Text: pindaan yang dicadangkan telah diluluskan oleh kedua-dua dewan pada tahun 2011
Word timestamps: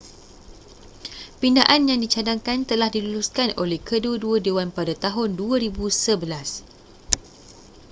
pindaan 1.41 1.83
yang 1.89 1.99
dicadangkan 2.03 2.59
telah 2.69 2.89
diluluskan 2.95 3.49
oleh 3.63 3.77
kedua-dua 3.87 4.35
dewan 4.45 4.69
pada 4.77 4.93
tahun 4.97 5.37
2011 5.37 6.65